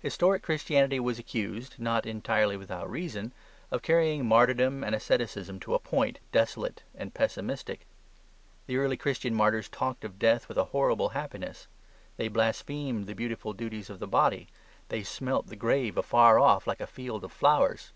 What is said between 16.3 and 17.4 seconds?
off like a field of